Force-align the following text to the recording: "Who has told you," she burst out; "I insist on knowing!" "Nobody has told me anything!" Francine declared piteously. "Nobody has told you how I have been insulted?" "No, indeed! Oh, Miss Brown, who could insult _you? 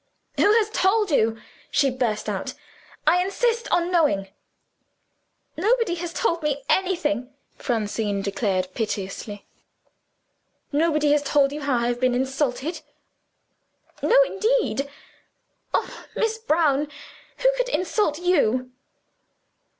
"Who 0.37 0.51
has 0.57 0.71
told 0.71 1.11
you," 1.11 1.37
she 1.69 1.91
burst 1.91 2.27
out; 2.27 2.55
"I 3.05 3.21
insist 3.23 3.71
on 3.71 3.91
knowing!" 3.91 4.29
"Nobody 5.55 5.93
has 5.93 6.11
told 6.11 6.41
me 6.41 6.63
anything!" 6.67 7.31
Francine 7.55 8.23
declared 8.23 8.73
piteously. 8.73 9.45
"Nobody 10.71 11.11
has 11.11 11.21
told 11.21 11.51
you 11.51 11.61
how 11.61 11.75
I 11.77 11.85
have 11.89 11.99
been 11.99 12.15
insulted?" 12.15 12.81
"No, 14.01 14.17
indeed! 14.25 14.89
Oh, 15.71 16.05
Miss 16.15 16.39
Brown, 16.39 16.87
who 17.37 17.49
could 17.55 17.69
insult 17.69 18.17
_you? 18.17 18.71